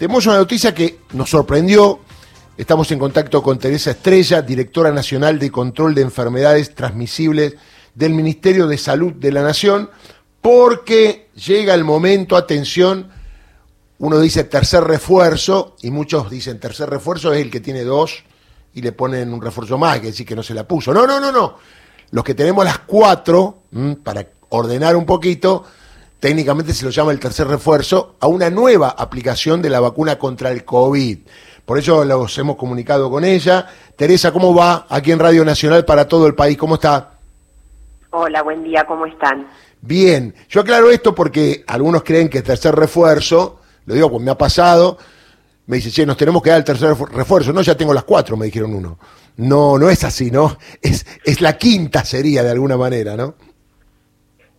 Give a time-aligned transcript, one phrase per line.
[0.00, 2.00] Tenemos una noticia que nos sorprendió.
[2.56, 7.56] Estamos en contacto con Teresa Estrella, directora nacional de control de enfermedades transmisibles
[7.94, 9.90] del Ministerio de Salud de la Nación,
[10.40, 13.10] porque llega el momento, atención,
[13.98, 18.24] uno dice tercer refuerzo y muchos dicen tercer refuerzo es el que tiene dos
[18.72, 20.94] y le ponen un refuerzo más, que decir que no se la puso.
[20.94, 21.58] No, no, no, no.
[22.12, 23.64] Los que tenemos las cuatro,
[24.02, 25.66] para ordenar un poquito,
[26.20, 30.50] técnicamente se lo llama el tercer refuerzo, a una nueva aplicación de la vacuna contra
[30.50, 31.18] el COVID.
[31.64, 33.66] Por eso los hemos comunicado con ella.
[33.96, 36.58] Teresa, ¿cómo va aquí en Radio Nacional para todo el país?
[36.58, 37.12] ¿Cómo está?
[38.10, 39.48] Hola, buen día, ¿cómo están?
[39.80, 44.30] Bien, yo aclaro esto porque algunos creen que el tercer refuerzo, lo digo porque me
[44.30, 44.98] ha pasado,
[45.66, 47.52] me dice, che, nos tenemos que dar el tercer refuerzo.
[47.52, 48.98] No, ya tengo las cuatro, me dijeron uno.
[49.36, 50.58] No, no es así, ¿no?
[50.82, 53.36] Es, es la quinta sería de alguna manera, ¿no?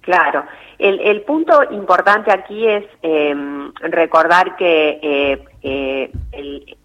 [0.02, 0.46] Claro.
[0.80, 6.76] El, punto importante aquí es em, recordar que eh, eh,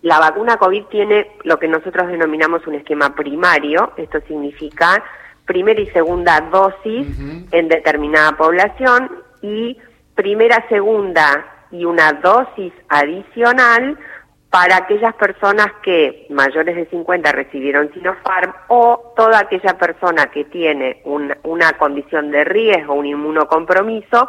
[0.00, 3.92] la vacuna COVID tiene lo que nosotros denominamos un esquema primario.
[3.98, 5.04] Esto significa
[5.44, 7.06] primera y segunda dosis
[7.52, 9.10] en determinada población
[9.42, 9.76] y
[10.14, 13.98] primera, segunda y una dosis adicional
[14.50, 21.02] para aquellas personas que mayores de 50 recibieron Sinopharm o toda aquella persona que tiene
[21.04, 24.28] una condición de riesgo, un inmunocompromiso,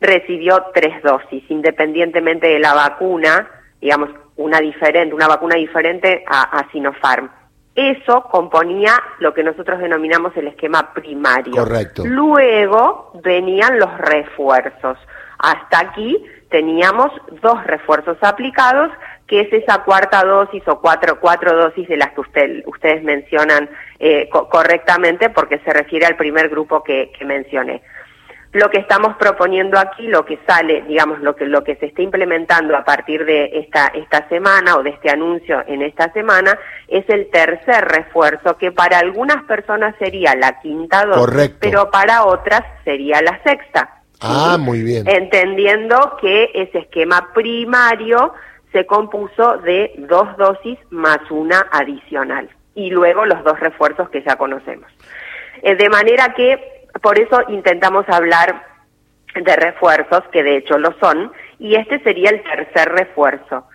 [0.00, 3.48] recibió tres dosis, independientemente de la vacuna,
[3.80, 7.30] digamos, una diferente, una vacuna diferente a, a Sinopharm.
[7.74, 11.54] Eso componía lo que nosotros denominamos el esquema primario.
[11.54, 12.04] Correcto.
[12.06, 14.98] Luego venían los refuerzos.
[15.38, 17.10] Hasta aquí teníamos
[17.42, 18.90] dos refuerzos aplicados
[19.26, 23.68] que es esa cuarta dosis o cuatro, cuatro dosis de las que usted, ustedes mencionan
[23.98, 27.82] eh, correctamente porque se refiere al primer grupo que, que, mencioné.
[28.52, 32.02] Lo que estamos proponiendo aquí, lo que sale, digamos, lo que, lo que se está
[32.02, 37.04] implementando a partir de esta, esta semana o de este anuncio en esta semana, es
[37.08, 43.20] el tercer refuerzo, que para algunas personas sería la quinta dosis, pero para otras sería
[43.20, 44.02] la sexta.
[44.20, 45.06] Ah, muy bien.
[45.06, 48.32] Entendiendo que ese esquema primario
[48.76, 54.36] se compuso de dos dosis más una adicional y luego los dos refuerzos que ya
[54.36, 54.92] conocemos.
[55.62, 58.66] Eh, de manera que por eso intentamos hablar
[59.34, 63.66] de refuerzos, que de hecho lo son, y este sería el tercer refuerzo.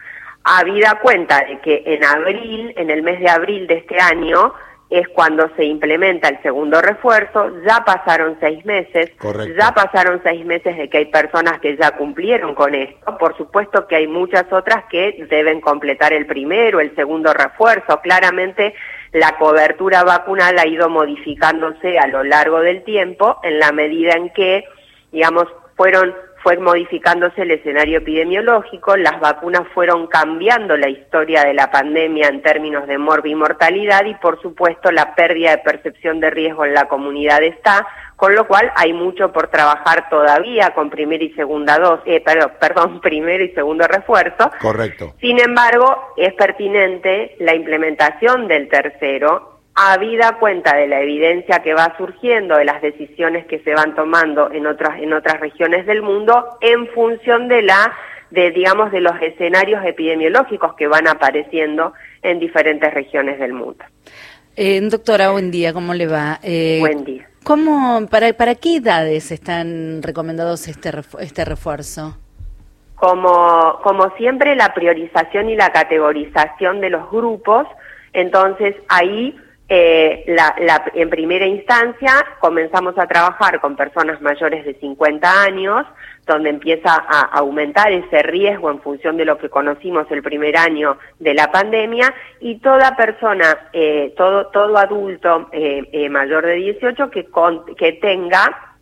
[0.43, 4.53] Habida cuenta de que en abril, en el mes de abril de este año,
[4.91, 9.09] es cuando se implementa el segundo refuerzo, ya pasaron seis meses,
[9.57, 13.87] ya pasaron seis meses de que hay personas que ya cumplieron con esto, por supuesto
[13.87, 18.75] que hay muchas otras que deben completar el primero, el segundo refuerzo, claramente
[19.13, 24.29] la cobertura vacunal ha ido modificándose a lo largo del tiempo en la medida en
[24.31, 24.65] que,
[25.13, 25.47] digamos,
[25.77, 26.13] fueron
[26.43, 32.41] fue modificándose el escenario epidemiológico, las vacunas fueron cambiando la historia de la pandemia en
[32.41, 37.43] términos de mortalidad y por supuesto la pérdida de percepción de riesgo en la comunidad
[37.43, 42.21] está, con lo cual hay mucho por trabajar todavía con primera y segunda dosis, eh,
[42.21, 44.51] perdón, perdón, primero y segundo refuerzo.
[44.59, 45.13] Correcto.
[45.19, 49.50] Sin embargo, es pertinente la implementación del tercero
[49.89, 54.51] habida cuenta de la evidencia que va surgiendo, de las decisiones que se van tomando
[54.51, 57.91] en otras, en otras regiones del mundo, en función de la,
[58.29, 63.83] de, digamos, de los escenarios epidemiológicos que van apareciendo en diferentes regiones del mundo.
[64.55, 66.39] Eh, doctora, buen día, ¿cómo le va?
[66.43, 67.27] Eh, buen día.
[67.43, 72.17] ¿cómo, para, ¿Para qué edades están recomendados este, este refuerzo?
[72.95, 77.65] Como, como siempre, la priorización y la categorización de los grupos,
[78.13, 79.35] entonces ahí
[79.73, 82.11] eh, la, en primera instancia
[82.41, 85.85] comenzamos a trabajar con personas mayores de 50 años,
[86.27, 90.97] donde empieza a aumentar ese riesgo en función de lo que conocimos el primer año
[91.19, 97.29] de la pandemia y toda persona, eh, todo, todo adulto eh, mayor de 18 que,
[97.77, 98.75] que tenga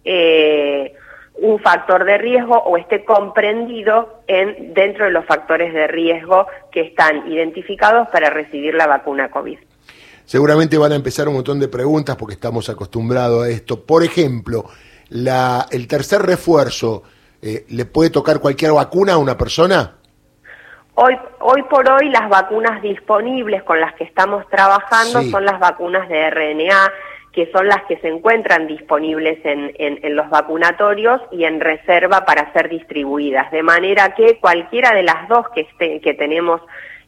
[1.35, 6.81] un factor de riesgo o esté comprendido en, dentro de los factores de riesgo que
[6.81, 9.59] están identificados para recibir la vacuna COVID.
[10.29, 13.83] Seguramente van a empezar un montón de preguntas porque estamos acostumbrados a esto.
[13.83, 14.65] Por ejemplo,
[15.09, 17.01] la, el tercer refuerzo,
[17.41, 19.95] eh, ¿le puede tocar cualquier vacuna a una persona?
[20.93, 26.07] Hoy, hoy por hoy las vacunas disponibles con las que estamos trabajando son las vacunas
[26.07, 26.93] de RNA,
[27.33, 32.53] que son las que se encuentran disponibles en, en, los vacunatorios y en reserva para
[32.53, 33.49] ser distribuidas.
[33.49, 36.61] De manera que cualquiera de las dos que, que tenemos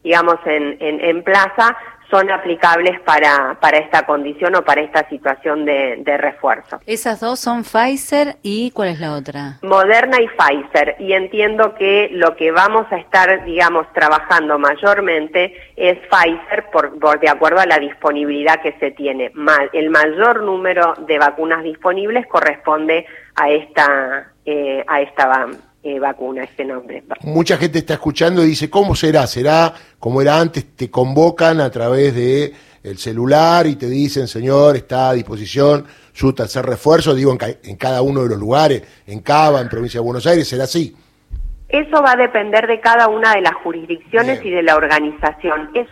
[0.04, 1.78] digamos, en, en, en plaza,
[2.12, 6.80] son aplicables para, para esta condición o para esta situación de, de, refuerzo.
[6.86, 9.58] Esas dos son Pfizer y ¿cuál es la otra?
[9.64, 10.98] Moderna y Pfizer.
[11.00, 17.20] Y entiendo que lo que vamos a estar, digamos, trabajando mayormente es Pfizer por, por
[17.20, 19.32] de acuerdo a la disponibilidad que se tiene.
[19.74, 23.06] el mayor número de vacunas disponibles corresponde
[23.36, 25.48] a esta, eh, a esta
[25.84, 27.04] eh, vacuna, este nombre.
[27.24, 29.26] Mucha gente está escuchando y dice, ¿cómo será?
[29.26, 30.76] ¿Será como era antes?
[30.76, 36.34] Te convocan a través de el celular y te dicen, señor, está a disposición su
[36.34, 40.28] tercer refuerzo, digo, en, cada uno de los lugares, en Cava, en Provincia de Buenos
[40.28, 40.96] Aires, ¿será así?
[41.70, 45.70] Eso va a depender de cada una de las jurisdicciones y de la organización.
[45.74, 45.88] Es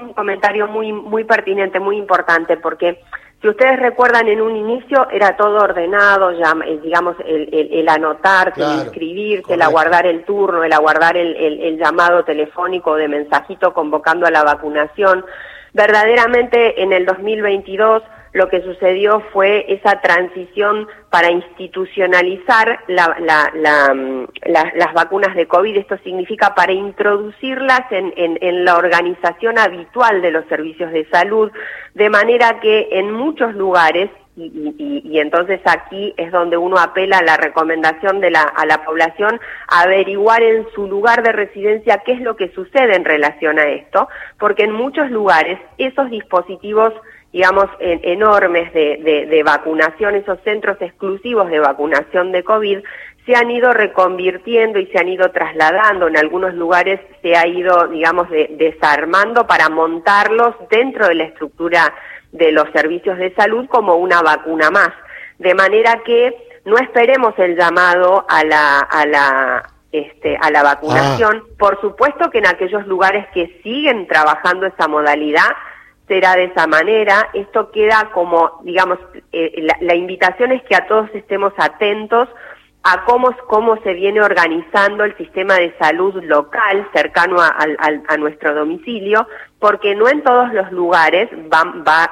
[0.00, 3.00] un comentario muy, muy pertinente, muy importante, porque
[3.40, 7.88] si ustedes recuerdan, en un inicio era todo ordenado, ya, eh, digamos, el, el, el
[7.88, 13.72] anotarse, el inscribirse, el aguardar el turno, el aguardar el, el llamado telefónico de mensajito
[13.72, 15.24] convocando a la vacunación.
[15.72, 18.02] Verdaderamente en el 2022
[18.32, 25.76] lo que sucedió fue esa transición para institucionalizar mm, las vacunas de COVID.
[25.76, 31.50] Esto significa para introducirlas en, la organización habitual de los servicios de salud,
[31.94, 37.36] de manera que en muchos lugares y, entonces aquí es donde uno apela a la
[37.36, 39.38] recomendación de la, a la población
[39.68, 44.08] averiguar en su lugar de residencia qué es lo que sucede en relación a esto,
[44.38, 46.94] porque en muchos lugares esos dispositivos
[47.32, 52.78] digamos, enormes de, de, vacunación, esos centros exclusivos de vacunación de COVID,
[53.24, 56.08] se han ido reconvirtiendo y se han ido trasladando.
[56.08, 61.94] En algunos lugares se ha ido, digamos, desarmando para montarlos dentro de la estructura
[62.32, 64.90] de los servicios de salud como una vacuna más.
[65.38, 66.34] De manera que
[66.64, 71.44] no esperemos el llamado a la, a la, este, a la vacunación.
[71.44, 71.54] Ah.
[71.58, 75.50] Por supuesto que en aquellos lugares que siguen trabajando esa modalidad,
[76.10, 77.30] será de esa manera.
[77.34, 78.98] Esto queda como, digamos,
[79.30, 82.28] eh, la, invitación es que a todos estemos atentos
[82.82, 87.54] a cómo, cómo se viene organizando el sistema de salud local cercano a,
[88.08, 89.28] a, nuestro domicilio,
[89.60, 92.10] porque no en todos los lugares va, va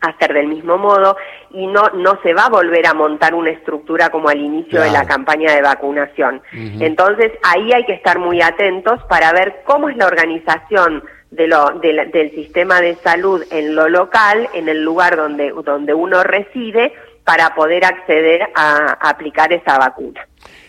[0.00, 1.16] a ser del mismo modo
[1.50, 4.90] y no, no se va a volver a montar una estructura como al inicio de
[4.90, 6.40] la campaña de vacunación.
[6.52, 11.80] Entonces ahí hay que estar muy atentos para ver cómo es la organización de lo,
[11.80, 16.92] del sistema de salud en lo local, en el lugar donde, donde uno reside,
[17.24, 20.26] para poder acceder a, aplicar esa vacuna.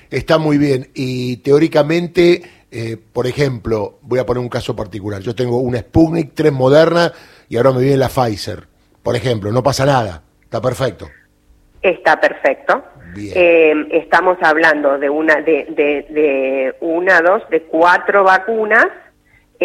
[0.09, 0.87] Está muy bien.
[0.93, 5.21] Y teóricamente, eh, por ejemplo, voy a poner un caso particular.
[5.21, 7.11] Yo tengo una Sputnik 3 moderna
[7.49, 8.63] y ahora me viene la Pfizer.
[9.01, 10.23] Por ejemplo, no pasa nada.
[10.43, 11.09] Está perfecto.
[11.81, 12.85] Está perfecto.
[13.17, 18.87] Eh, estamos hablando de una, de, de, de una, dos, de cuatro vacunas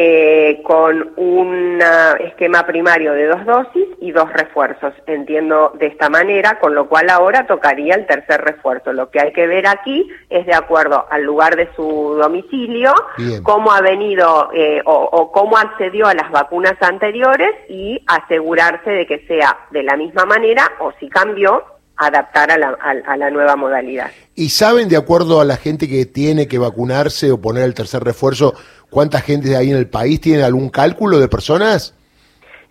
[0.01, 1.83] eh, con un
[2.21, 4.95] esquema primario de dos dosis y dos refuerzos.
[5.09, 8.93] Entiendo de esta manera, con lo cual ahora tocaría el tercer refuerzo.
[8.93, 12.95] Lo que hay que ver aquí es de acuerdo al lugar de su domicilio,
[13.43, 19.27] cómo ha venido eh, o, cómo accedió a las vacunas anteriores y asegurarse de que
[19.27, 21.65] sea de la misma manera o si cambió,
[21.99, 24.11] adaptar a la, a la nueva modalidad.
[24.35, 28.05] ¿Y saben, de acuerdo a la gente que tiene que vacunarse o poner el tercer
[28.05, 28.55] refuerzo,
[28.91, 30.21] ¿Cuánta gente hay en el país?
[30.21, 31.95] ¿Tiene algún cálculo de personas?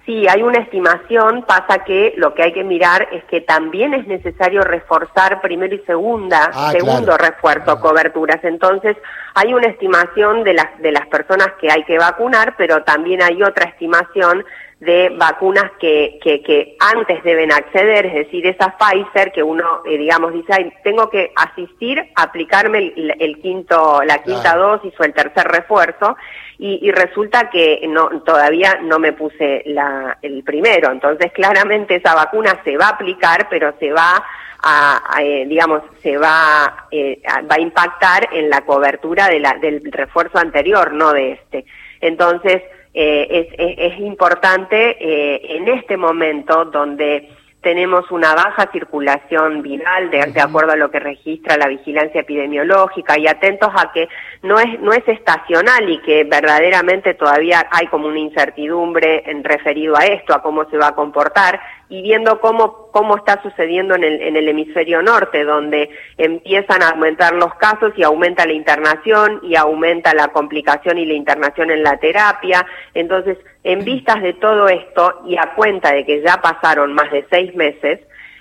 [0.05, 4.07] Sí, hay una estimación, pasa que lo que hay que mirar es que también es
[4.07, 7.81] necesario reforzar primero y segunda, ah, segundo refuerzo, ah.
[7.81, 8.41] coberturas.
[8.43, 8.95] Entonces,
[9.35, 13.43] hay una estimación de las, de las personas que hay que vacunar, pero también hay
[13.43, 14.45] otra estimación
[14.79, 19.97] de vacunas que, que, que, antes deben acceder, es decir, esa Pfizer que uno, eh,
[19.97, 26.15] digamos, dice, tengo que asistir aplicarme el, quinto, la quinta dosis o el tercer refuerzo,
[26.59, 30.91] y, y, resulta que no, todavía no me puse la, el primero.
[30.91, 34.23] Entonces, claramente esa vacuna se va a aplicar, pero se va
[34.63, 39.81] a, eh, digamos, se va, eh, va a impactar en la cobertura de la, del
[39.91, 41.65] refuerzo anterior, no de este.
[42.01, 42.61] Entonces,
[42.99, 47.29] eh, es, es, importante eh, en este momento donde
[47.61, 53.19] tenemos una baja circulación viral de, de, acuerdo a lo que registra la vigilancia epidemiológica
[53.19, 54.09] y atentos a que
[54.41, 59.95] no es no es estacional y que verdaderamente todavía hay como una incertidumbre en referido
[59.95, 64.03] a esto, a cómo se va a comportar y viendo cómo, cómo está sucediendo en
[64.03, 69.39] el, en el hemisferio norte, donde empiezan a aumentar los casos y aumenta la internación
[69.43, 72.65] y aumenta la complicación y la internación en la terapia.
[72.93, 77.25] Entonces, en vistas de todo esto y a cuenta de que ya pasaron más de
[77.29, 77.99] seis meses,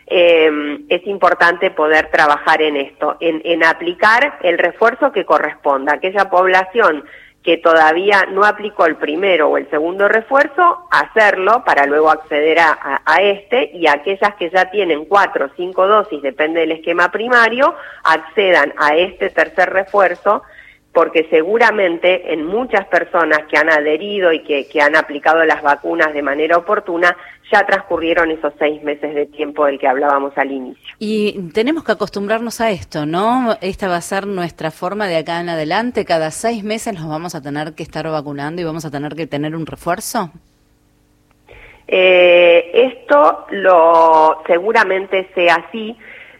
[0.08, 5.94] eh, es importante poder trabajar en esto, en, en aplicar el refuerzo que corresponda.
[5.94, 7.04] Aquella población
[7.46, 13.00] que todavía no aplicó el primero o el segundo refuerzo, hacerlo para luego acceder a,
[13.04, 17.72] a, este y aquellas que ya tienen cuatro o cinco dosis, depende del esquema primario,
[18.02, 20.42] accedan a este tercer refuerzo
[20.96, 26.14] porque seguramente en muchas personas que han adherido y que, que, han aplicado las vacunas
[26.14, 27.14] de manera oportuna,
[27.52, 30.82] ya transcurrieron esos seis meses de tiempo del que hablábamos al inicio.
[30.98, 33.58] Y tenemos que acostumbrarnos a esto, ¿no?
[33.60, 36.06] Esta va a ser nuestra forma de acá en adelante.
[36.06, 39.26] Cada seis meses nos vamos a tener que estar vacunando y vamos a tener que
[39.26, 40.30] tener un refuerzo.
[41.88, 45.94] Eh, esto lo seguramente sea así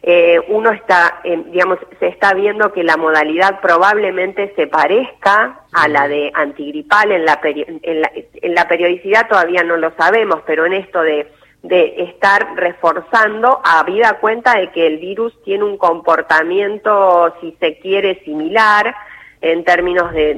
[0.08, 5.88] eh, uno está, eh, digamos, se está viendo que la modalidad probablemente se parezca a
[5.88, 7.10] la de antigripal.
[7.10, 11.26] En la, en la, en la periodicidad todavía no lo sabemos, pero en esto de,
[11.64, 18.22] de estar reforzando, habida cuenta de que el virus tiene un comportamiento, si se quiere,
[18.24, 18.94] similar,
[19.40, 20.34] en términos de,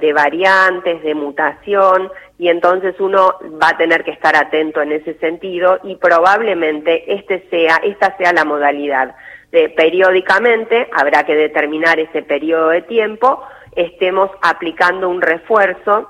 [0.00, 5.14] de, variantes, de mutación, y entonces uno va a tener que estar atento en ese
[5.18, 9.14] sentido y probablemente este sea, esta sea la modalidad.
[9.52, 13.40] De, periódicamente habrá que determinar ese periodo de tiempo,
[13.76, 16.08] estemos aplicando un refuerzo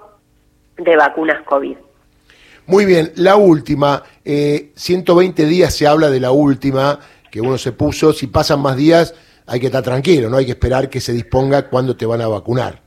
[0.77, 1.77] de vacunas COVID.
[2.67, 6.99] Muy bien, la última, eh, 120 días se habla de la última
[7.31, 9.15] que uno se puso, si pasan más días
[9.47, 12.29] hay que estar tranquilo, no hay que esperar que se disponga cuándo te van a
[12.29, 12.84] vacunar.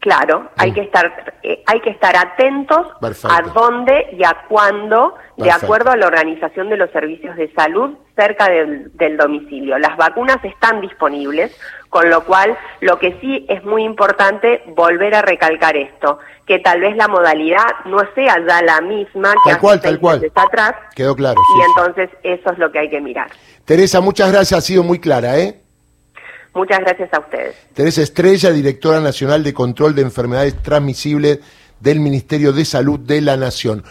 [0.00, 2.86] Claro, hay que estar eh, hay que estar atentos
[3.24, 7.96] a dónde y a cuándo, de acuerdo a la organización de los servicios de salud
[8.14, 9.76] cerca del, del, domicilio.
[9.78, 11.52] Las vacunas están disponibles,
[11.88, 16.80] con lo cual lo que sí es muy importante volver a recalcar esto, que tal
[16.80, 20.32] vez la modalidad no sea ya la misma que tal cual, tal cual.
[20.34, 20.74] atrás.
[20.94, 21.40] Quedó claro.
[21.56, 23.30] Y entonces eso es lo que hay que mirar.
[23.64, 25.60] Teresa, muchas gracias, ha sido muy clara, ¿eh?
[26.58, 27.54] Muchas gracias a ustedes.
[27.72, 31.38] Teresa Estrella, directora nacional de control de enfermedades transmisibles
[31.78, 33.84] del Ministerio de Salud de la Nación.